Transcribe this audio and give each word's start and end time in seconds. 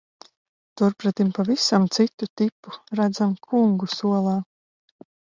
Turpretim 0.79 1.29
pavisam 1.41 1.87
citu 1.99 2.31
tipu 2.43 2.75
redzam 3.03 3.39
kungu 3.49 3.95
solā. 4.01 4.39